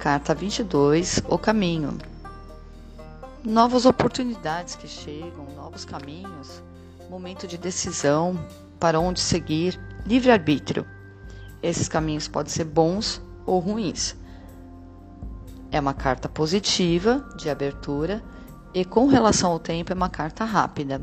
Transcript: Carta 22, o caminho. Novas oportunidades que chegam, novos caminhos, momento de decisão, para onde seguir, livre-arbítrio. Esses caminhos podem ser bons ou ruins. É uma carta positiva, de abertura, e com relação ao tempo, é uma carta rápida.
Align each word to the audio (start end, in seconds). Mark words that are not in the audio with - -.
Carta 0.00 0.34
22, 0.34 1.22
o 1.28 1.36
caminho. 1.36 1.98
Novas 3.44 3.84
oportunidades 3.84 4.74
que 4.74 4.88
chegam, 4.88 5.44
novos 5.54 5.84
caminhos, 5.84 6.62
momento 7.10 7.46
de 7.46 7.58
decisão, 7.58 8.42
para 8.78 8.98
onde 8.98 9.20
seguir, 9.20 9.78
livre-arbítrio. 10.06 10.86
Esses 11.62 11.86
caminhos 11.86 12.26
podem 12.26 12.50
ser 12.50 12.64
bons 12.64 13.20
ou 13.44 13.58
ruins. 13.58 14.16
É 15.70 15.78
uma 15.78 15.92
carta 15.92 16.30
positiva, 16.30 17.22
de 17.36 17.50
abertura, 17.50 18.24
e 18.72 18.86
com 18.86 19.06
relação 19.06 19.52
ao 19.52 19.58
tempo, 19.58 19.92
é 19.92 19.94
uma 19.94 20.08
carta 20.08 20.44
rápida. 20.44 20.98